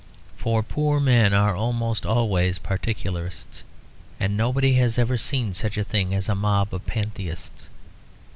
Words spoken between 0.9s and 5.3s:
men are almost always particularists; and nobody has ever